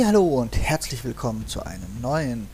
Hallo 0.00 0.24
und 0.24 0.56
herzlich 0.56 1.04
willkommen 1.04 1.46
zu 1.46 1.62
einem 1.66 2.00
neuen 2.00 2.48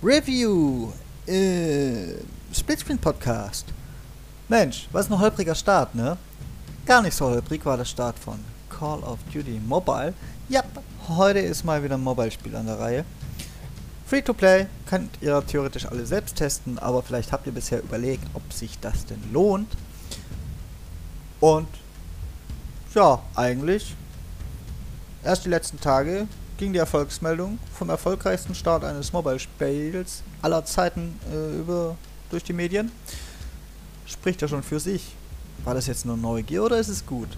Review 0.00 0.92
äh, 1.26 2.14
Splitscreen 2.54 2.98
Podcast. 2.98 3.66
Mensch, 4.46 4.86
was 4.92 5.10
ein 5.10 5.18
holpriger 5.18 5.56
Start, 5.56 5.96
ne? 5.96 6.16
Gar 6.86 7.02
nicht 7.02 7.16
so 7.16 7.26
holprig 7.26 7.66
war 7.66 7.76
der 7.76 7.84
Start 7.84 8.16
von 8.16 8.38
Call 8.70 9.00
of 9.00 9.18
Duty 9.32 9.60
Mobile. 9.66 10.14
Ja, 10.48 10.62
heute 11.08 11.40
ist 11.40 11.64
mal 11.64 11.82
wieder 11.82 11.96
ein 11.96 12.04
Mobile-Spiel 12.04 12.54
an 12.54 12.66
der 12.66 12.78
Reihe. 12.78 13.04
Free 14.06 14.22
to 14.22 14.32
play 14.32 14.66
könnt 14.88 15.10
ihr 15.20 15.44
theoretisch 15.44 15.86
alle 15.86 16.06
selbst 16.06 16.36
testen, 16.36 16.78
aber 16.78 17.02
vielleicht 17.02 17.32
habt 17.32 17.48
ihr 17.48 17.52
bisher 17.52 17.82
überlegt, 17.82 18.24
ob 18.34 18.52
sich 18.52 18.78
das 18.78 19.04
denn 19.04 19.20
lohnt. 19.32 19.76
Und 21.40 21.68
ja, 22.94 23.20
eigentlich 23.34 23.96
erst 25.26 25.44
die 25.44 25.48
letzten 25.48 25.80
Tage 25.80 26.28
ging 26.56 26.72
die 26.72 26.78
Erfolgsmeldung 26.78 27.58
vom 27.74 27.90
erfolgreichsten 27.90 28.54
Start 28.54 28.84
eines 28.84 29.12
Mobile-Spiels 29.12 30.22
aller 30.40 30.64
Zeiten 30.64 31.18
äh, 31.30 31.58
über 31.58 31.96
durch 32.30 32.44
die 32.44 32.52
Medien. 32.52 32.92
Spricht 34.06 34.40
ja 34.40 34.48
schon 34.48 34.62
für 34.62 34.78
sich. 34.78 35.14
War 35.64 35.74
das 35.74 35.88
jetzt 35.88 36.06
nur 36.06 36.16
Neugier 36.16 36.62
oder 36.62 36.78
ist 36.78 36.88
es 36.88 37.04
gut? 37.04 37.28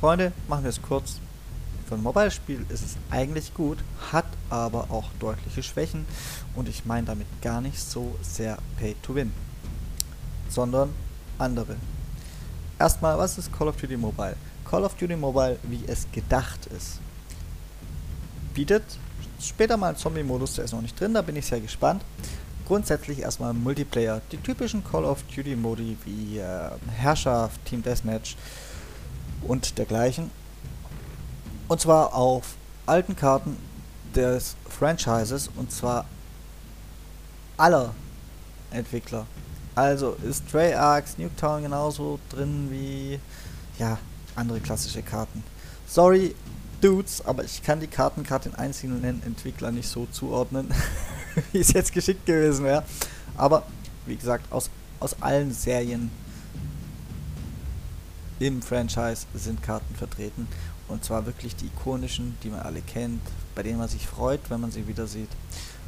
Freunde, 0.00 0.32
machen 0.48 0.62
wir 0.62 0.70
es 0.70 0.80
kurz. 0.80 1.16
Für 1.88 1.96
ein 1.96 2.02
Mobile-Spiel 2.02 2.64
ist 2.68 2.84
es 2.84 2.96
eigentlich 3.10 3.52
gut, 3.52 3.78
hat 4.12 4.26
aber 4.48 4.90
auch 4.90 5.10
deutliche 5.18 5.62
Schwächen 5.62 6.06
und 6.54 6.68
ich 6.68 6.84
meine 6.84 7.08
damit 7.08 7.26
gar 7.42 7.60
nicht 7.60 7.80
so 7.80 8.16
sehr 8.22 8.58
Pay 8.78 8.94
to 9.02 9.14
Win, 9.16 9.32
sondern 10.48 10.90
andere. 11.38 11.76
Erstmal, 12.78 13.18
was 13.18 13.38
ist 13.38 13.52
Call 13.52 13.68
of 13.68 13.76
Duty 13.76 13.96
Mobile? 13.96 14.36
Call 14.72 14.84
of 14.84 14.94
Duty 14.94 15.16
Mobile, 15.16 15.58
wie 15.64 15.84
es 15.86 16.06
gedacht 16.12 16.64
ist, 16.74 16.98
bietet 18.54 18.82
später 19.38 19.76
mal 19.76 19.94
Zombie-Modus, 19.94 20.54
der 20.54 20.64
ist 20.64 20.72
noch 20.72 20.80
nicht 20.80 20.98
drin, 20.98 21.12
da 21.12 21.20
bin 21.20 21.36
ich 21.36 21.44
sehr 21.44 21.60
gespannt. 21.60 22.02
Grundsätzlich 22.66 23.18
erstmal 23.18 23.52
Multiplayer, 23.52 24.22
die 24.32 24.38
typischen 24.38 24.82
Call 24.82 25.04
of 25.04 25.24
Duty 25.24 25.56
Modi 25.56 25.98
wie 26.06 26.38
äh, 26.38 26.70
Herrschaft, 26.90 27.62
Team 27.66 27.82
Deathmatch 27.82 28.38
und 29.46 29.76
dergleichen. 29.76 30.30
Und 31.68 31.82
zwar 31.82 32.14
auf 32.14 32.54
alten 32.86 33.14
Karten 33.14 33.58
des 34.14 34.56
Franchises 34.70 35.50
und 35.54 35.70
zwar 35.70 36.06
aller 37.58 37.94
Entwickler. 38.70 39.26
Also 39.74 40.16
ist 40.26 40.48
Treyarch, 40.50 41.18
Nuketown 41.18 41.64
genauso 41.64 42.18
drin 42.30 42.68
wie 42.70 43.20
ja, 43.78 43.98
andere 44.36 44.60
klassische 44.60 45.02
Karten. 45.02 45.42
Sorry, 45.86 46.34
Dudes, 46.80 47.24
aber 47.24 47.44
ich 47.44 47.62
kann 47.62 47.80
die 47.80 47.86
Karten 47.86 48.24
gerade 48.24 48.50
den 48.50 48.54
einzelnen 48.56 49.22
Entwicklern 49.22 49.74
nicht 49.74 49.88
so 49.88 50.06
zuordnen, 50.10 50.68
wie 51.52 51.58
es 51.58 51.72
jetzt 51.72 51.92
geschickt 51.92 52.26
gewesen 52.26 52.64
wäre. 52.64 52.82
Aber 53.36 53.64
wie 54.06 54.16
gesagt, 54.16 54.50
aus, 54.50 54.70
aus 55.00 55.16
allen 55.20 55.52
Serien 55.52 56.10
im 58.40 58.60
Franchise 58.60 59.26
sind 59.34 59.62
Karten 59.62 59.94
vertreten 59.94 60.48
und 60.88 61.04
zwar 61.04 61.26
wirklich 61.26 61.54
die 61.56 61.66
ikonischen, 61.66 62.36
die 62.42 62.50
man 62.50 62.60
alle 62.60 62.80
kennt, 62.80 63.22
bei 63.54 63.62
denen 63.62 63.78
man 63.78 63.88
sich 63.88 64.06
freut, 64.06 64.40
wenn 64.48 64.60
man 64.60 64.70
sie 64.70 64.86
wieder 64.86 65.06
sieht. 65.06 65.30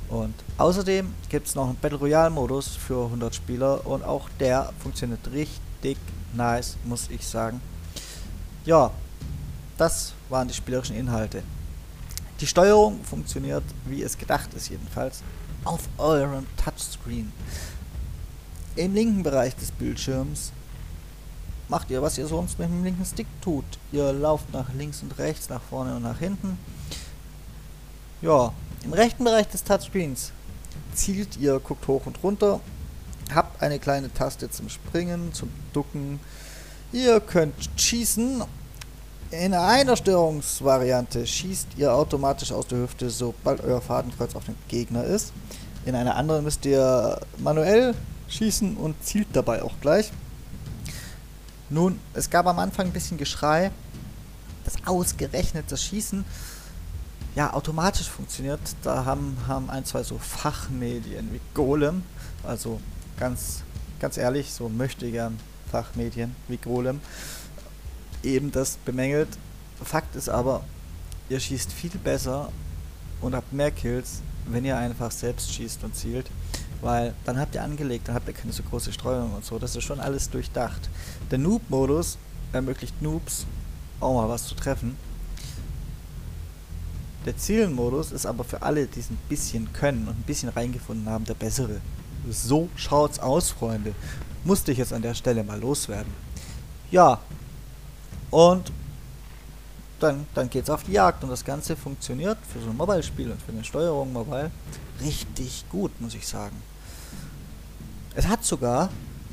Und 0.09 0.35
außerdem 0.59 1.13
gibt 1.29 1.47
es 1.47 1.55
noch 1.55 1.67
einen 1.67 1.77
Battle 1.77 1.99
Royale 1.99 2.31
Modus 2.31 2.69
für 2.69 3.05
100 3.05 3.35
Spieler 3.35 3.87
und 3.87 4.05
auch 4.05 4.29
der 4.39 4.73
funktioniert 4.79 5.21
richtig 5.33 5.99
nice, 6.35 6.77
muss 6.85 7.09
ich 7.11 7.27
sagen. 7.27 7.61
Ja, 8.65 8.91
das 9.77 10.15
waren 10.29 10.49
die 10.49 10.55
spielerischen 10.55 10.97
Inhalte. 10.97 11.43
Die 12.41 12.47
Steuerung 12.47 13.03
funktioniert, 13.05 13.65
wie 13.85 14.03
es 14.03 14.17
gedacht 14.17 14.53
ist 14.55 14.71
jedenfalls, 14.71 15.23
auf 15.65 15.81
eurem 15.99 16.47
Touchscreen. 16.57 17.33
Im 18.77 18.95
linken 18.95 19.23
Bereich 19.23 19.55
des 19.57 19.71
Bildschirms 19.71 20.53
macht 21.69 21.91
ihr, 21.91 22.03
was 22.03 22.19
ihr 22.19 22.27
sonst 22.27 22.59
mit 22.59 22.69
dem 22.69 22.85
linken 22.85 23.05
Stick 23.05 23.27
tut. 23.41 23.65
Ihr 23.93 24.13
lauft 24.13 24.53
nach 24.53 24.73
links 24.75 25.03
und 25.03 25.17
rechts, 25.19 25.49
nach 25.49 25.63
vorne 25.63 25.97
und 25.97 26.03
nach 26.03 26.19
hinten. 26.19 26.59
Ja, 28.21 28.53
im 28.83 28.93
rechten 28.93 29.25
Bereich 29.25 29.49
des 29.49 29.65
Touchscreens 29.65 30.33
zielt 30.95 31.37
ihr, 31.37 31.61
guckt 31.61 31.87
hoch 31.87 32.07
und 32.07 32.23
runter, 32.23 32.61
habt 33.35 33.63
eine 33.63 33.79
kleine 33.79 34.13
Taste 34.13 34.51
zum 34.51 34.69
Springen, 34.69 35.33
zum 35.33 35.51
Ducken. 35.73 36.21
Ihr 36.93 37.21
könnt 37.21 37.55
schießen. 37.77 38.43
In 39.31 39.55
einer 39.55 39.97
Steuerungsvariante 39.97 41.27
schießt 41.27 41.69
ihr 41.77 41.93
automatisch 41.93 42.53
aus 42.53 42.69
der 42.69 42.79
Hüfte, 42.79 43.11
sobald 43.11 43.63
euer 43.63 43.81
Fadenkreuz 43.81 44.37
auf 44.37 44.45
den 44.45 44.55
Gegner 44.69 45.03
ist. 45.05 45.33
In 45.85 45.97
einer 45.97 46.15
anderen 46.15 46.45
müsst 46.45 46.65
ihr 46.67 47.21
manuell 47.39 47.95
schießen 48.29 48.77
und 48.77 49.03
zielt 49.03 49.29
dabei 49.33 49.63
auch 49.63 49.73
gleich. 49.81 50.13
Nun, 51.69 51.99
es 52.13 52.31
gab 52.31 52.47
am 52.47 52.59
Anfang 52.59 52.87
ein 52.87 52.93
bisschen 52.93 53.19
Geschrei, 53.19 53.71
dass 54.65 54.75
ausgerechnet 54.87 55.65
das 55.71 55.83
Schießen 55.83 56.25
ja 57.35 57.53
automatisch 57.53 58.09
funktioniert. 58.09 58.61
Da 58.83 59.05
haben, 59.05 59.37
haben 59.47 59.69
ein, 59.71 59.85
zwei 59.85 60.03
so 60.03 60.19
Fachmedien 60.19 61.33
wie 61.33 61.41
Golem, 61.55 62.03
also 62.45 62.81
ganz, 63.19 63.63
ganz 64.01 64.17
ehrlich, 64.17 64.53
so 64.53 64.69
möchte 64.69 65.11
gern 65.11 65.39
Fachmedien 65.75 66.37
wie 66.47 66.57
Golem, 66.57 67.01
eben 68.23 68.53
das 68.53 68.77
bemängelt. 68.85 69.29
Fakt 69.83 70.15
ist 70.15 70.29
aber, 70.29 70.63
ihr 71.29 71.41
schießt 71.41 71.73
viel 71.73 71.91
besser 71.99 72.53
und 73.21 73.35
habt 73.35 73.53
mehr 73.53 73.73
Kills, 73.73 74.21
wenn 74.47 74.65
ihr 74.65 74.77
einfach 74.77 75.11
selbst 75.11 75.53
schießt 75.53 75.83
und 75.83 75.97
zielt. 75.97 76.31
Weil 76.81 77.13
dann 77.25 77.41
habt 77.41 77.57
ihr 77.57 77.65
angelegt, 77.65 78.07
dann 78.07 78.15
habt 78.15 78.29
ihr 78.29 78.35
keine 78.35 78.53
so 78.53 78.63
große 78.63 78.93
Streuung 78.93 79.35
und 79.35 79.45
so. 79.45 79.59
Das 79.59 79.75
ist 79.75 79.83
schon 79.83 79.99
alles 79.99 80.31
durchdacht. 80.31 80.89
Der 81.33 81.39
Noob-Modus 81.39 82.19
ermöglicht 82.53 83.03
Noobs 83.03 83.45
auch 83.99 84.15
mal 84.15 84.29
was 84.29 84.47
zu 84.47 84.55
treffen. 84.55 84.97
Der 87.27 87.37
Zielen-Modus 87.37 88.13
ist 88.13 88.27
aber 88.27 88.45
für 88.45 88.63
alle, 88.63 88.87
die 88.87 89.01
es 89.01 89.11
ein 89.11 89.19
bisschen 89.29 89.73
können 89.73 90.07
und 90.07 90.21
ein 90.21 90.25
bisschen 90.25 90.51
reingefunden 90.51 91.09
haben, 91.09 91.25
der 91.25 91.35
bessere. 91.35 91.81
So 92.31 92.69
schaut's 92.77 93.19
aus, 93.19 93.51
Freunde. 93.51 93.93
Musste 94.45 94.73
ich 94.73 94.79
jetzt 94.79 94.93
an 94.93 95.03
der 95.03 95.15
Stelle 95.15 95.43
mal 95.43 95.59
loswerden. 95.59 96.13
Ja. 96.91 97.21
Und 98.31 98.73
dann, 100.01 100.27
dann 100.35 100.51
geht's 100.51 100.71
auf 100.71 100.85
die 100.85 100.93
Jagd 100.93 101.23
und 101.25 101.31
das 101.31 101.45
Ganze 101.45 101.77
funktioniert 101.77 102.39
für 102.53 102.61
so 102.61 102.71
ein 102.71 102.77
Mobile-Spiel 102.77 103.31
und 103.31 103.41
für 103.41 103.53
eine 103.53 103.65
Steuerung 103.65 104.13
mobile 104.13 104.51
richtig 105.01 105.65
gut, 105.71 105.99
muss 106.01 106.15
ich 106.15 106.27
sagen. 106.27 106.57
Es 108.15 108.27
hat 108.29 108.45
sogar, 108.45 108.91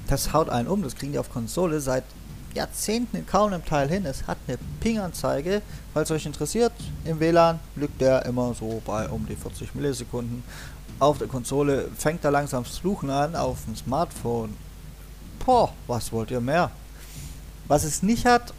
das 0.07 0.33
haut 0.33 0.49
einen 0.49 0.67
um, 0.67 0.81
das 0.81 0.95
kriegen 0.95 1.11
die 1.11 1.19
auf 1.19 1.31
Konsole 1.31 1.81
seit 1.81 2.03
Jahrzehnten 2.53 3.17
in 3.17 3.25
kaum 3.25 3.53
einem 3.53 3.65
Teil 3.65 3.87
hin. 3.89 4.05
Es 4.05 4.27
hat 4.27 4.37
eine 4.47 4.57
Ping-Anzeige, 4.79 5.61
falls 5.93 6.11
euch 6.11 6.25
interessiert. 6.25 6.73
Im 7.05 7.19
WLAN 7.19 7.59
liegt 7.75 8.01
der 8.01 8.25
immer 8.25 8.53
so 8.53 8.81
bei 8.85 9.07
um 9.07 9.25
die 9.27 9.35
40 9.35 9.75
Millisekunden. 9.75 10.43
Auf 10.99 11.17
der 11.17 11.27
Konsole 11.27 11.89
fängt 11.97 12.23
er 12.23 12.31
langsam 12.31 12.63
das 12.63 12.77
Fluchen 12.79 13.09
an, 13.09 13.35
auf 13.35 13.65
dem 13.65 13.75
Smartphone. 13.75 14.55
Boah, 15.45 15.73
was 15.87 16.11
wollt 16.11 16.31
ihr 16.31 16.41
mehr? 16.41 16.71
Was 17.67 17.83
es 17.83 18.03
nicht 18.03 18.25
hat, 18.25 18.53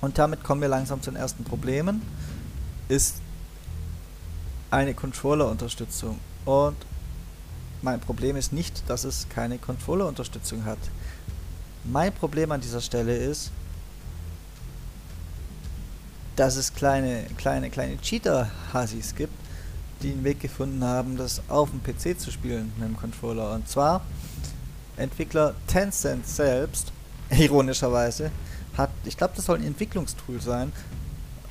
und 0.00 0.18
damit 0.18 0.42
kommen 0.42 0.60
wir 0.60 0.68
langsam 0.68 1.02
zu 1.02 1.10
den 1.10 1.16
ersten 1.16 1.44
Problemen, 1.44 2.02
ist 2.88 3.16
eine 4.70 4.94
Controller-Unterstützung. 4.94 6.18
Und 6.44 6.76
mein 7.82 8.00
Problem 8.00 8.36
ist 8.36 8.52
nicht, 8.52 8.88
dass 8.88 9.04
es 9.04 9.28
keine 9.28 9.58
Controller-Unterstützung 9.58 10.64
hat. 10.64 10.78
Mein 11.84 12.12
Problem 12.12 12.52
an 12.52 12.60
dieser 12.60 12.80
Stelle 12.80 13.16
ist, 13.16 13.50
dass 16.36 16.56
es 16.56 16.72
kleine, 16.72 17.24
kleine, 17.36 17.68
kleine 17.68 17.98
Cheater-Hassis 18.00 19.14
gibt, 19.14 19.32
die 20.02 20.12
einen 20.12 20.24
Weg 20.24 20.40
gefunden 20.40 20.82
haben, 20.84 21.16
das 21.16 21.42
auf 21.48 21.70
dem 21.70 21.82
PC 21.82 22.18
zu 22.18 22.30
spielen 22.30 22.72
mit 22.78 22.88
dem 22.88 22.96
Controller. 22.96 23.52
Und 23.54 23.68
zwar 23.68 24.02
Entwickler 24.96 25.54
Tencent 25.66 26.26
selbst, 26.26 26.92
ironischerweise, 27.30 28.30
hat, 28.76 28.90
ich 29.04 29.16
glaube, 29.16 29.34
das 29.36 29.46
soll 29.46 29.58
ein 29.58 29.66
Entwicklungstool 29.66 30.40
sein, 30.40 30.72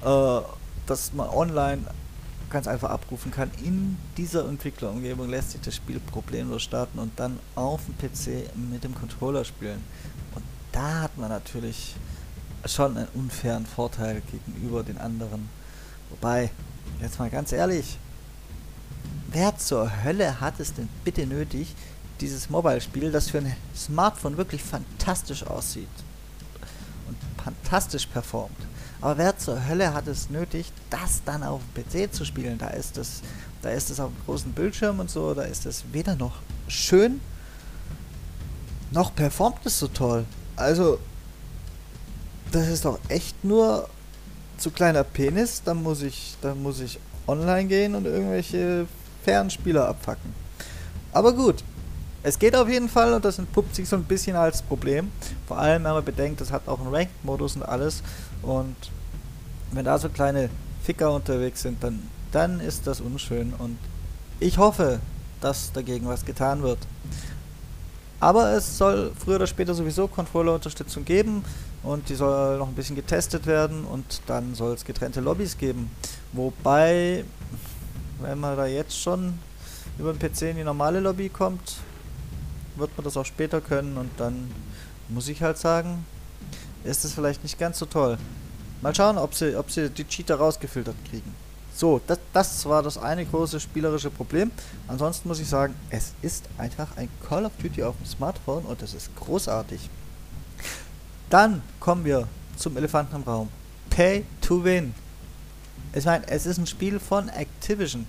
äh, 0.03 0.39
dass 0.85 1.13
man 1.13 1.29
online 1.29 1.83
ganz 2.49 2.67
einfach 2.67 2.89
abrufen 2.89 3.31
kann. 3.31 3.51
In 3.63 3.97
dieser 4.17 4.47
Entwicklerumgebung 4.47 5.29
lässt 5.29 5.51
sich 5.51 5.61
das 5.61 5.75
Spiel 5.75 5.99
problemlos 5.99 6.63
starten 6.63 6.99
und 6.99 7.19
dann 7.19 7.39
auf 7.55 7.81
dem 7.85 7.95
PC 7.97 8.49
mit 8.55 8.83
dem 8.83 8.95
Controller 8.95 9.45
spielen. 9.45 9.83
Und 10.33 10.43
da 10.71 11.01
hat 11.01 11.17
man 11.17 11.29
natürlich 11.29 11.95
schon 12.65 12.97
einen 12.97 13.07
unfairen 13.13 13.65
Vorteil 13.65 14.21
gegenüber 14.31 14.83
den 14.83 14.97
anderen. 14.97 15.49
Wobei, 16.09 16.49
jetzt 17.01 17.19
mal 17.19 17.29
ganz 17.29 17.51
ehrlich, 17.51 17.97
wer 19.31 19.55
zur 19.57 20.03
Hölle 20.03 20.41
hat 20.41 20.59
es 20.59 20.73
denn 20.73 20.89
bitte 21.03 21.25
nötig, 21.25 21.75
dieses 22.21 22.49
Mobile-Spiel, 22.49 23.11
das 23.11 23.29
für 23.29 23.39
ein 23.39 23.55
Smartphone 23.75 24.37
wirklich 24.37 24.63
fantastisch 24.63 25.45
aussieht 25.45 25.87
und 27.07 27.17
fantastisch 27.43 28.05
performt, 28.07 28.57
Aber 29.01 29.17
wer 29.17 29.37
zur 29.37 29.67
Hölle 29.67 29.93
hat 29.93 30.07
es 30.07 30.29
nötig, 30.29 30.71
das 30.89 31.21
dann 31.23 31.43
auf 31.43 31.61
dem 31.75 31.83
PC 31.83 32.13
zu 32.13 32.25
spielen? 32.25 32.57
Da 32.57 32.67
ist 32.67 32.97
es, 32.97 33.21
da 33.61 33.69
ist 33.69 33.89
es 33.89 33.99
auf 33.99 34.11
dem 34.11 34.25
großen 34.25 34.51
Bildschirm 34.51 34.99
und 34.99 35.09
so, 35.09 35.33
da 35.33 35.43
ist 35.43 35.65
es 35.65 35.85
weder 35.91 36.15
noch 36.15 36.39
schön, 36.67 37.21
noch 38.91 39.15
performt 39.15 39.65
es 39.65 39.79
so 39.79 39.87
toll. 39.87 40.25
Also, 40.55 40.99
das 42.51 42.67
ist 42.67 42.85
doch 42.85 42.99
echt 43.07 43.43
nur 43.43 43.87
zu 44.57 44.71
kleiner 44.71 45.03
Penis, 45.03 45.61
dann 45.63 45.81
muss 45.81 46.01
ich, 46.01 46.35
dann 46.41 46.61
muss 46.61 46.81
ich 46.81 46.99
online 47.27 47.67
gehen 47.67 47.95
und 47.95 48.05
irgendwelche 48.05 48.87
Fernspieler 49.23 49.87
abfacken. 49.87 50.33
Aber 51.13 51.33
gut, 51.33 51.63
es 52.23 52.37
geht 52.37 52.55
auf 52.55 52.67
jeden 52.67 52.89
Fall 52.89 53.13
und 53.13 53.23
das 53.23 53.39
entpuppt 53.39 53.75
sich 53.75 53.87
so 53.87 53.95
ein 53.95 54.03
bisschen 54.03 54.35
als 54.35 54.61
Problem. 54.61 55.11
Vor 55.47 55.57
allem, 55.57 55.83
wenn 55.83 55.93
man 55.93 56.03
bedenkt, 56.03 56.41
es 56.41 56.51
hat 56.51 56.67
auch 56.67 56.79
einen 56.79 56.93
Ranked-Modus 56.93 57.55
und 57.55 57.63
alles. 57.63 58.03
Und 58.41 58.75
wenn 59.71 59.85
da 59.85 59.97
so 59.97 60.09
kleine 60.09 60.49
Ficker 60.83 61.13
unterwegs 61.13 61.61
sind, 61.61 61.81
dann, 61.83 62.01
dann 62.31 62.59
ist 62.59 62.87
das 62.87 62.99
unschön. 62.99 63.53
Und 63.57 63.77
ich 64.39 64.57
hoffe, 64.57 64.99
dass 65.39 65.71
dagegen 65.71 66.07
was 66.07 66.25
getan 66.25 66.61
wird. 66.61 66.79
Aber 68.19 68.51
es 68.51 68.77
soll 68.77 69.13
früher 69.17 69.37
oder 69.37 69.47
später 69.47 69.73
sowieso 69.73 70.07
Controller-Unterstützung 70.07 71.05
geben 71.05 71.43
und 71.83 72.09
die 72.09 72.15
soll 72.15 72.57
noch 72.57 72.67
ein 72.67 72.75
bisschen 72.75 72.97
getestet 72.97 73.45
werden 73.45 73.85
und 73.85 74.21
dann 74.27 74.55
soll 74.55 74.73
es 74.73 74.83
getrennte 74.83 75.21
Lobbys 75.21 75.57
geben. 75.57 75.89
Wobei, 76.33 77.23
wenn 78.19 78.39
man 78.39 78.57
da 78.57 78.65
jetzt 78.65 78.99
schon 78.99 79.39
über 79.97 80.11
den 80.11 80.19
PC 80.19 80.41
in 80.49 80.57
die 80.57 80.63
normale 80.65 80.99
Lobby 80.99 81.29
kommt, 81.29 81.77
wird 82.79 82.95
man 82.97 83.03
das 83.03 83.17
auch 83.17 83.25
später 83.25 83.61
können 83.61 83.97
und 83.97 84.09
dann 84.17 84.51
muss 85.09 85.27
ich 85.27 85.41
halt 85.41 85.57
sagen, 85.57 86.05
ist 86.83 87.05
es 87.05 87.13
vielleicht 87.13 87.43
nicht 87.43 87.59
ganz 87.59 87.79
so 87.79 87.85
toll. 87.85 88.17
Mal 88.81 88.95
schauen, 88.95 89.17
ob 89.17 89.33
sie, 89.33 89.55
ob 89.57 89.69
sie 89.69 89.89
die 89.89 90.05
Cheater 90.05 90.35
rausgefiltert 90.35 90.95
kriegen. 91.09 91.33
So, 91.75 92.01
das, 92.07 92.19
das 92.33 92.65
war 92.65 92.83
das 92.83 92.97
eine 92.97 93.25
große 93.25 93.59
spielerische 93.59 94.09
Problem. 94.09 94.51
Ansonsten 94.87 95.27
muss 95.27 95.39
ich 95.39 95.47
sagen, 95.47 95.75
es 95.89 96.13
ist 96.21 96.45
einfach 96.57 96.97
ein 96.97 97.09
Call 97.27 97.45
of 97.45 97.51
Duty 97.61 97.83
auf 97.83 97.95
dem 97.97 98.05
Smartphone 98.05 98.63
und 98.65 98.81
das 98.81 98.93
ist 98.93 99.15
großartig. 99.15 99.89
Dann 101.29 101.61
kommen 101.79 102.05
wir 102.05 102.27
zum 102.57 102.75
Elefanten 102.77 103.15
im 103.15 103.23
Raum. 103.23 103.49
Pay 103.89 104.25
to 104.41 104.63
Win. 104.63 104.93
Ich 105.93 106.05
meine, 106.05 106.27
es 106.27 106.45
ist 106.45 106.57
ein 106.57 106.67
Spiel 106.67 106.99
von 106.99 107.29
Activision. 107.29 108.05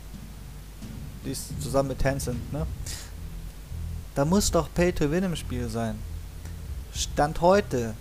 Die 1.24 1.30
ist 1.30 1.60
zusammen 1.62 1.90
mit 1.90 1.98
Tencent, 1.98 2.52
ne? 2.52 2.66
Da 4.20 4.26
muss 4.26 4.50
doch 4.50 4.68
Pay 4.74 4.92
to 4.92 5.10
Win 5.10 5.24
im 5.24 5.34
Spiel 5.34 5.66
sein. 5.70 5.98
Stand 6.94 7.40
heute 7.40 7.94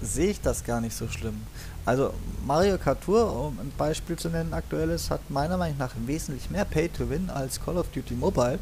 sehe 0.00 0.30
ich 0.30 0.40
das 0.40 0.62
gar 0.62 0.80
nicht 0.80 0.96
so 0.96 1.08
schlimm. 1.08 1.42
Also 1.84 2.14
Mario 2.46 2.78
Kart 2.78 3.02
Tour, 3.02 3.48
um 3.48 3.58
ein 3.58 3.72
Beispiel 3.76 4.16
zu 4.16 4.28
nennen, 4.28 4.54
aktuelles, 4.54 5.10
hat 5.10 5.28
meiner 5.28 5.56
Meinung 5.56 5.78
nach 5.78 5.90
wesentlich 6.06 6.50
mehr 6.50 6.64
Pay 6.64 6.88
to 6.90 7.10
Win 7.10 7.30
als 7.30 7.60
Call 7.60 7.78
of 7.78 7.88
Duty 7.88 8.14
Mobile, 8.14 8.60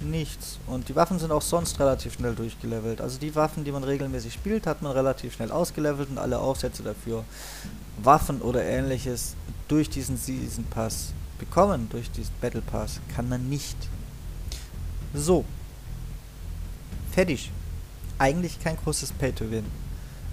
nichts. 0.00 0.58
Und 0.66 0.88
die 0.88 0.96
Waffen 0.96 1.18
sind 1.18 1.30
auch 1.30 1.42
sonst 1.42 1.78
relativ 1.78 2.14
schnell 2.14 2.34
durchgelevelt. 2.34 3.02
Also 3.02 3.18
die 3.18 3.34
Waffen, 3.34 3.62
die 3.62 3.72
man 3.72 3.84
regelmäßig 3.84 4.32
spielt, 4.32 4.66
hat 4.66 4.80
man 4.80 4.92
relativ 4.92 5.34
schnell 5.34 5.52
ausgelevelt 5.52 6.08
und 6.08 6.16
alle 6.16 6.38
Aufsätze 6.38 6.82
dafür, 6.82 7.22
Waffen 8.02 8.40
oder 8.40 8.64
ähnliches, 8.64 9.34
durch 9.68 9.90
diesen 9.90 10.16
Season 10.16 10.64
Pass 10.64 11.12
bekommen, 11.38 11.90
durch 11.90 12.10
diesen 12.10 12.32
Battle 12.40 12.62
Pass, 12.62 13.00
kann 13.14 13.28
man 13.28 13.50
nicht 13.50 13.76
so. 15.14 15.44
Fertig. 17.12 17.50
Eigentlich 18.18 18.60
kein 18.60 18.76
großes 18.76 19.12
Pay-to-Win. 19.12 19.64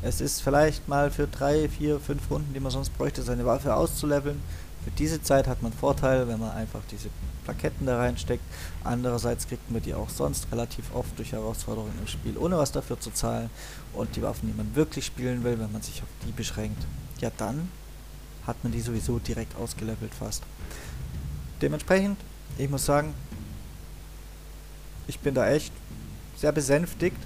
Es 0.02 0.22
ist 0.22 0.42
vielleicht 0.42 0.88
mal 0.88 1.10
für 1.10 1.28
drei, 1.28 1.68
vier, 1.70 2.00
fünf 2.00 2.30
Runden, 2.30 2.54
die 2.54 2.60
man 2.60 2.72
sonst 2.72 2.96
bräuchte, 2.98 3.24
seine 3.24 3.46
Waffe 3.46 3.76
auszuleveln. 3.76 4.40
Für 4.84 4.92
diese 4.92 5.22
Zeit 5.22 5.48
hat 5.48 5.62
man 5.62 5.74
Vorteile, 5.74 6.28
wenn 6.28 6.40
man 6.40 6.52
einfach 6.52 6.82
diese 6.92 7.10
Plaketten 7.46 7.88
da 7.88 7.98
reinsteckt. 7.98 8.44
Andererseits 8.84 9.48
kriegt 9.48 9.72
man 9.72 9.82
die 9.82 9.94
auch 9.94 10.10
sonst 10.10 10.48
relativ 10.52 10.94
oft 10.94 11.18
durch 11.18 11.32
Herausforderungen 11.32 11.94
im 12.00 12.08
Spiel, 12.08 12.38
ohne 12.38 12.58
was 12.58 12.72
dafür 12.72 13.00
zu 13.00 13.12
zahlen. 13.12 13.50
Und 13.94 14.16
die 14.16 14.22
Waffen, 14.22 14.48
die 14.48 14.56
man 14.56 14.76
wirklich 14.76 15.06
spielen 15.06 15.44
will, 15.44 15.60
wenn 15.60 15.72
man 15.72 15.82
sich 15.82 16.02
auf 16.02 16.08
die 16.26 16.32
beschränkt, 16.32 16.86
ja 17.20 17.32
dann 17.38 17.70
hat 18.46 18.64
man 18.64 18.72
die 18.72 18.82
sowieso 18.82 19.20
direkt 19.20 19.58
ausgelevelt 19.58 20.14
fast. 20.14 20.44
Dementsprechend, 21.62 22.18
ich 22.58 22.70
muss 22.70 22.86
sagen, 22.86 23.14
ich 25.08 25.20
bin 25.20 25.34
da 25.34 25.50
echt 25.50 25.72
sehr 26.38 26.52
besänftigt. 26.52 27.18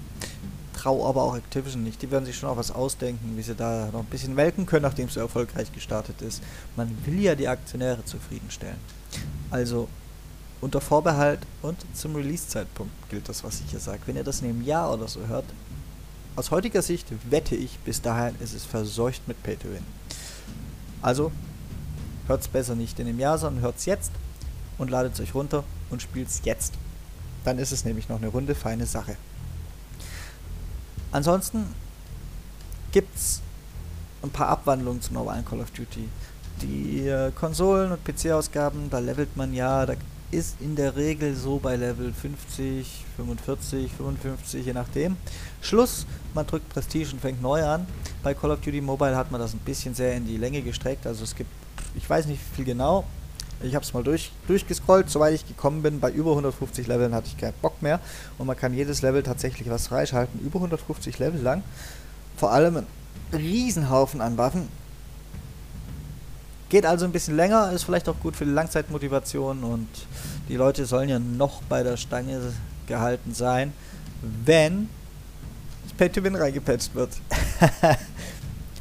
Trau 0.72 1.08
aber 1.08 1.22
auch 1.22 1.36
Activision 1.36 1.84
nicht. 1.84 2.02
Die 2.02 2.10
werden 2.10 2.24
sich 2.24 2.36
schon 2.36 2.48
auch 2.48 2.56
was 2.56 2.70
ausdenken, 2.70 3.36
wie 3.36 3.42
sie 3.42 3.54
da 3.54 3.88
noch 3.92 4.00
ein 4.00 4.06
bisschen 4.06 4.34
melken 4.34 4.66
können, 4.66 4.82
nachdem 4.82 5.06
es 5.06 5.14
so 5.14 5.20
erfolgreich 5.20 5.72
gestartet 5.72 6.22
ist. 6.22 6.42
Man 6.76 6.96
will 7.04 7.20
ja 7.20 7.34
die 7.34 7.46
Aktionäre 7.46 8.04
zufriedenstellen. 8.04 8.78
Also 9.50 9.88
unter 10.60 10.80
Vorbehalt 10.80 11.40
und 11.60 11.76
zum 11.92 12.16
Release-Zeitpunkt 12.16 12.92
gilt 13.10 13.28
das, 13.28 13.44
was 13.44 13.60
ich 13.60 13.70
hier 13.70 13.80
sage. 13.80 14.00
Wenn 14.06 14.16
ihr 14.16 14.24
das 14.24 14.40
in 14.40 14.48
einem 14.48 14.62
Jahr 14.62 14.92
oder 14.92 15.08
so 15.08 15.26
hört, 15.26 15.44
aus 16.34 16.50
heutiger 16.50 16.82
Sicht 16.82 17.06
wette 17.28 17.54
ich, 17.54 17.78
bis 17.80 18.00
dahin 18.00 18.34
ist 18.40 18.54
es 18.54 18.64
verseucht 18.64 19.26
mit 19.28 19.42
Pay 19.42 19.56
to 19.56 19.68
Win. 19.68 19.84
Also 21.02 21.30
hört 22.26 22.40
es 22.40 22.48
besser 22.48 22.74
nicht 22.74 22.98
in 22.98 23.06
einem 23.06 23.18
Jahr, 23.18 23.36
sondern 23.38 23.62
hört 23.62 23.76
es 23.76 23.84
jetzt 23.84 24.12
und 24.78 24.90
ladet 24.90 25.14
es 25.14 25.20
euch 25.20 25.34
runter 25.34 25.64
und 25.90 26.00
spielt 26.00 26.28
es 26.28 26.40
jetzt. 26.44 26.74
Dann 27.44 27.58
ist 27.58 27.72
es 27.72 27.84
nämlich 27.84 28.08
noch 28.08 28.18
eine 28.18 28.28
runde, 28.28 28.54
feine 28.54 28.86
Sache. 28.86 29.16
Ansonsten 31.10 31.66
gibt 32.92 33.14
es 33.16 33.40
ein 34.22 34.30
paar 34.30 34.48
Abwandlungen 34.48 35.02
zum 35.02 35.14
normalen 35.14 35.44
Call 35.44 35.60
of 35.60 35.70
Duty. 35.70 36.08
Die 36.62 37.08
äh, 37.08 37.32
Konsolen- 37.32 37.92
und 37.92 38.04
PC-Ausgaben, 38.04 38.88
da 38.88 38.98
levelt 38.98 39.36
man 39.36 39.52
ja, 39.52 39.84
da 39.84 39.94
ist 40.30 40.56
in 40.60 40.76
der 40.76 40.96
Regel 40.96 41.36
so 41.36 41.58
bei 41.58 41.76
Level 41.76 42.12
50, 42.12 43.04
45, 43.16 43.92
55, 43.92 44.64
je 44.64 44.72
nachdem. 44.72 45.16
Schluss, 45.60 46.06
man 46.34 46.46
drückt 46.46 46.68
Prestige 46.70 47.12
und 47.12 47.20
fängt 47.20 47.42
neu 47.42 47.62
an. 47.64 47.86
Bei 48.22 48.32
Call 48.32 48.52
of 48.52 48.60
Duty 48.60 48.80
Mobile 48.80 49.16
hat 49.16 49.30
man 49.30 49.40
das 49.40 49.52
ein 49.52 49.58
bisschen 49.58 49.94
sehr 49.94 50.14
in 50.14 50.26
die 50.26 50.38
Länge 50.38 50.62
gestreckt, 50.62 51.06
also 51.06 51.24
es 51.24 51.34
gibt, 51.34 51.50
ich 51.94 52.08
weiß 52.08 52.26
nicht 52.26 52.40
viel 52.54 52.64
genau, 52.64 53.04
ich 53.62 53.74
habe 53.74 53.84
es 53.84 53.92
mal 53.92 54.02
durch, 54.02 54.32
durchgescrollt, 54.46 55.10
soweit 55.10 55.34
ich 55.34 55.46
gekommen 55.46 55.82
bin. 55.82 56.00
Bei 56.00 56.10
über 56.10 56.30
150 56.30 56.86
Leveln 56.86 57.14
hatte 57.14 57.28
ich 57.28 57.36
keinen 57.36 57.54
Bock 57.62 57.80
mehr. 57.82 58.00
Und 58.38 58.46
man 58.46 58.56
kann 58.56 58.74
jedes 58.74 59.02
Level 59.02 59.22
tatsächlich 59.22 59.70
was 59.70 59.88
freischalten. 59.88 60.40
Über 60.40 60.56
150 60.56 61.18
Level 61.18 61.40
lang. 61.40 61.62
Vor 62.36 62.52
allem 62.52 62.78
ein 62.78 62.86
Riesenhaufen 63.32 64.20
an 64.20 64.36
Waffen. 64.38 64.68
Geht 66.68 66.86
also 66.86 67.04
ein 67.04 67.12
bisschen 67.12 67.36
länger, 67.36 67.70
ist 67.72 67.84
vielleicht 67.84 68.08
auch 68.08 68.18
gut 68.20 68.34
für 68.34 68.46
die 68.46 68.50
Langzeitmotivation 68.50 69.62
und 69.62 69.88
die 70.48 70.56
Leute 70.56 70.86
sollen 70.86 71.10
ja 71.10 71.18
noch 71.18 71.62
bei 71.64 71.82
der 71.82 71.98
Stange 71.98 72.40
gehalten 72.86 73.34
sein, 73.34 73.74
wenn 74.22 74.88
das 75.84 75.92
Pay-to-Win 75.92 76.34
reingepatcht 76.34 76.94
wird. 76.94 77.10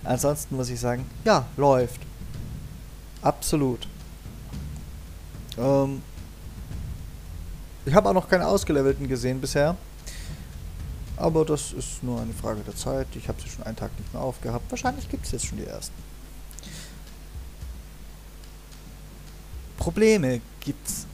Ansonsten 0.05 0.55
muss 0.55 0.69
ich 0.69 0.79
sagen, 0.79 1.05
ja, 1.25 1.45
läuft. 1.57 2.00
Absolut. 3.21 3.88
Ähm, 5.62 6.01
ich 7.86 7.94
habe 7.94 8.10
auch 8.10 8.13
noch 8.13 8.27
keine 8.27 8.48
ausgelevelten 8.48 9.08
gesehen 9.08 9.39
bisher. 9.39 9.75
Aber 11.18 11.46
das 11.46 11.72
ist 11.74 12.03
nur 12.03 12.20
eine 12.20 12.34
Frage 12.34 12.62
der 12.62 12.75
Zeit. 12.75 13.08
Ich 13.15 13.27
habe 13.27 13.39
sie 13.41 13.50
schon 13.50 13.63
einen 13.63 13.75
Tag 13.75 13.91
nicht 13.98 14.12
mehr 14.13 14.24
aufgehabt. 14.24 14.70
Wahrscheinlich 14.72 15.08
gibt 15.08 15.25
es 15.25 15.32
jetzt 15.32 15.46
schon 15.46 15.60
die 15.60 15.65
ersten. 15.65 15.94
Probleme 19.77 20.41
gibt's 20.60 21.06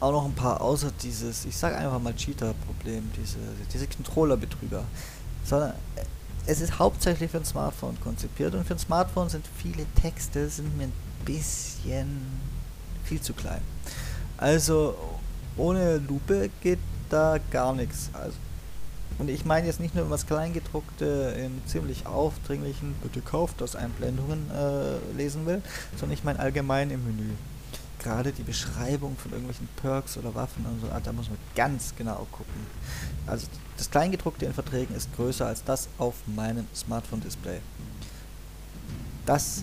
auch 0.00 0.12
noch 0.12 0.24
ein 0.24 0.34
paar 0.34 0.60
außer 0.60 0.90
dieses, 1.02 1.44
ich 1.44 1.56
sage 1.56 1.76
einfach 1.76 2.00
mal 2.00 2.14
Cheater-Problem, 2.14 3.10
diese, 3.16 3.38
diese 3.72 3.86
Controller-Betrüger. 3.86 4.84
Sondern 5.44 5.74
es 6.46 6.60
ist 6.60 6.78
hauptsächlich 6.78 7.30
für 7.30 7.38
ein 7.38 7.44
Smartphone 7.44 7.98
konzipiert 8.00 8.54
und 8.54 8.66
für 8.66 8.74
ein 8.74 8.78
Smartphone 8.78 9.28
sind 9.28 9.44
viele 9.58 9.86
Texte 10.00 10.48
sind 10.48 10.76
mir 10.76 10.84
ein 10.84 10.92
bisschen 11.24 12.51
viel 13.12 13.20
zu 13.20 13.34
klein. 13.34 13.60
Also 14.38 14.96
ohne 15.58 15.98
Lupe 15.98 16.48
geht 16.62 16.78
da 17.10 17.36
gar 17.50 17.74
nichts. 17.74 18.10
Also, 18.14 18.36
und 19.18 19.28
ich 19.28 19.44
meine 19.44 19.66
jetzt 19.66 19.80
nicht 19.80 19.94
nur 19.94 20.08
was 20.08 20.26
Kleingedruckte 20.26 21.34
in 21.38 21.60
ziemlich 21.66 22.06
aufdringlichen, 22.06 22.94
bitte 23.02 23.20
kauft 23.20 23.60
das 23.60 23.76
Einblendungen 23.76 24.50
äh, 24.50 25.16
lesen 25.16 25.44
will, 25.44 25.60
sondern 25.98 26.16
ich 26.16 26.24
meine 26.24 26.38
allgemein 26.38 26.90
im 26.90 27.04
Menü. 27.04 27.30
Gerade 27.98 28.32
die 28.32 28.42
Beschreibung 28.42 29.16
von 29.16 29.30
irgendwelchen 29.30 29.68
Perks 29.76 30.16
oder 30.16 30.34
Waffen 30.34 30.64
und 30.64 30.80
so, 30.80 30.88
ah, 30.90 31.00
da 31.00 31.12
muss 31.12 31.28
man 31.28 31.38
ganz 31.54 31.94
genau 31.96 32.26
gucken. 32.32 32.66
Also 33.26 33.46
das 33.76 33.90
Kleingedruckte 33.90 34.46
in 34.46 34.54
Verträgen 34.54 34.96
ist 34.96 35.14
größer 35.14 35.46
als 35.46 35.62
das 35.62 35.88
auf 35.98 36.14
meinem 36.26 36.66
Smartphone-Display. 36.74 37.58
Das 39.26 39.62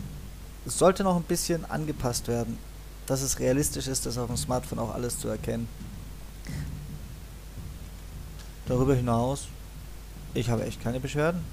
sollte 0.65 1.03
noch 1.03 1.17
ein 1.17 1.23
bisschen 1.23 1.69
angepasst 1.69 2.27
werden, 2.27 2.57
dass 3.09 3.23
es 3.23 3.39
realistisch 3.39 3.87
ist, 3.87 4.05
das 4.05 4.19
auf 4.19 4.27
dem 4.27 4.37
Smartphone 4.37 4.77
auch 4.77 4.93
alles 4.93 5.17
zu 5.17 5.29
erkennen. 5.29 5.67
Darüber 8.67 8.93
hinaus, 8.93 9.47
ich 10.35 10.47
habe 10.51 10.63
echt 10.63 10.79
keine 10.83 10.99
Beschwerden. 10.99 11.43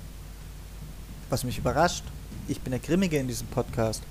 Was 1.30 1.44
mich 1.44 1.56
überrascht, 1.56 2.04
ich 2.46 2.60
bin 2.60 2.72
der 2.72 2.80
Grimmige 2.80 3.16
in 3.16 3.26
diesem 3.26 3.46
Podcast. 3.46 4.02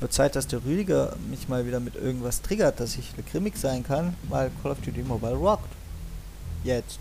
Wird 0.00 0.12
Zeit, 0.12 0.34
dass 0.34 0.48
der 0.48 0.64
Rüdiger 0.64 1.14
mich 1.30 1.48
mal 1.48 1.64
wieder 1.66 1.78
mit 1.78 1.94
irgendwas 1.94 2.42
triggert, 2.42 2.80
dass 2.80 2.96
ich 2.96 3.12
grimmig 3.30 3.56
sein 3.56 3.84
kann, 3.84 4.16
weil 4.28 4.50
Call 4.60 4.72
of 4.72 4.80
Duty 4.80 5.04
Mobile 5.04 5.34
rockt. 5.34 5.72
Jetzt. 6.64 6.98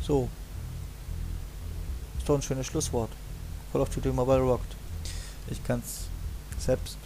So. 0.00 0.28
Ist 2.18 2.28
doch 2.28 2.36
ein 2.36 2.42
schönes 2.42 2.66
Schlusswort. 2.68 3.10
Call 3.72 3.80
of 3.80 3.88
Duty 3.88 4.10
Mobile 4.10 4.42
rockt. 4.42 4.76
Ich 5.50 5.62
kann 5.64 5.82
es 5.84 6.04
selbst 6.58 6.98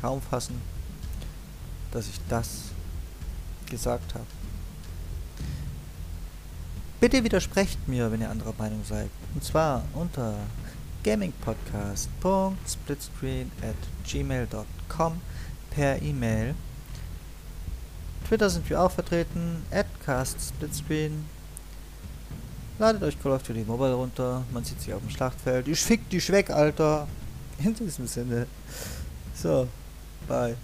kaum 0.00 0.22
fassen, 0.22 0.60
dass 1.92 2.08
ich 2.08 2.20
das 2.28 2.62
gesagt 3.68 4.14
habe. 4.14 4.26
Bitte 7.00 7.22
widersprecht 7.22 7.86
mir, 7.86 8.10
wenn 8.10 8.20
ihr 8.20 8.30
anderer 8.30 8.54
Meinung 8.58 8.82
seid. 8.84 9.08
Und 9.34 9.44
zwar 9.44 9.84
unter 9.94 10.34
gamingpodcast.splitscreen 11.04 13.52
at 13.62 13.76
gmail.com 14.04 15.20
per 15.70 16.02
E-Mail. 16.02 16.56
Twitter 18.26 18.50
sind 18.50 18.68
wir 18.68 18.82
auch 18.82 18.90
vertreten, 18.90 19.62
at 19.70 19.86
castsplitscreen. 20.04 21.24
Ladet 22.78 23.02
euch 23.02 23.18
Call 23.22 23.32
of 23.32 23.42
Duty 23.42 23.64
Mobile 23.64 23.94
runter, 23.94 24.44
man 24.52 24.64
sieht 24.64 24.80
sich 24.80 24.92
auf 24.92 25.00
dem 25.00 25.08
Schlachtfeld. 25.10 25.66
Ich 25.68 25.80
fick 25.80 26.10
dich 26.10 26.30
weg, 26.30 26.50
Alter. 26.50 27.08
In 27.58 27.74
diesem 27.74 28.06
Sinne. 28.06 28.46
So, 29.34 29.68
bye. 30.26 30.56